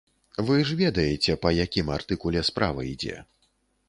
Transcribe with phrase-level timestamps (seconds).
[0.45, 3.19] Вы ж ведаеце, па якім артыкуле справа ідзе.